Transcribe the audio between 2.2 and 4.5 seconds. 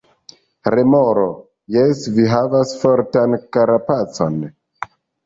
havas fortan karapacon."